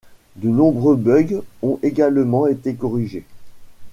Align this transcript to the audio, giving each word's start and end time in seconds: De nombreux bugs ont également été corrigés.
De 0.35 0.49
nombreux 0.49 0.95
bugs 0.95 1.43
ont 1.61 1.77
également 1.83 2.47
été 2.47 2.73
corrigés. 2.73 3.23